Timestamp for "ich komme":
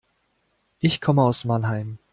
0.79-1.21